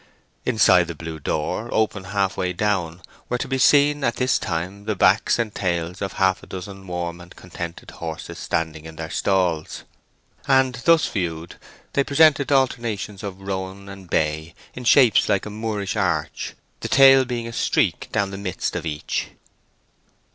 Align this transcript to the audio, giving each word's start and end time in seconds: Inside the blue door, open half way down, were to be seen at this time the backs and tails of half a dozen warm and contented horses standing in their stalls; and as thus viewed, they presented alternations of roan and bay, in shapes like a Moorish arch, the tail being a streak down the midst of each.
Inside 0.47 0.87
the 0.87 0.95
blue 0.95 1.19
door, 1.19 1.69
open 1.71 2.05
half 2.05 2.35
way 2.35 2.53
down, 2.53 3.03
were 3.29 3.37
to 3.37 3.47
be 3.47 3.59
seen 3.59 4.03
at 4.03 4.15
this 4.15 4.39
time 4.39 4.85
the 4.85 4.95
backs 4.95 5.37
and 5.37 5.53
tails 5.53 6.01
of 6.01 6.13
half 6.13 6.41
a 6.41 6.47
dozen 6.47 6.87
warm 6.87 7.21
and 7.21 7.35
contented 7.35 7.91
horses 7.91 8.39
standing 8.39 8.85
in 8.85 8.95
their 8.95 9.11
stalls; 9.11 9.83
and 10.47 10.77
as 10.77 10.83
thus 10.85 11.07
viewed, 11.07 11.57
they 11.93 12.03
presented 12.03 12.51
alternations 12.51 13.21
of 13.21 13.41
roan 13.41 13.87
and 13.89 14.09
bay, 14.09 14.55
in 14.73 14.85
shapes 14.85 15.29
like 15.29 15.45
a 15.45 15.51
Moorish 15.51 15.95
arch, 15.95 16.55
the 16.79 16.87
tail 16.87 17.23
being 17.23 17.45
a 17.47 17.53
streak 17.53 18.09
down 18.11 18.31
the 18.31 18.39
midst 18.39 18.75
of 18.75 18.87
each. 18.87 19.27